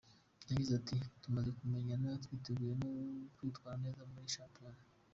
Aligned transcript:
Yagize 0.47 0.71
ati 0.79 0.95
"Tumaze 1.21 1.49
kumenyerana, 1.59 2.19
twiteguye 2.23 2.73
no 2.81 2.89
kwitwara 3.35 3.75
neza 3.83 4.01
muri 4.11 4.33
shampiyona. 4.35 4.81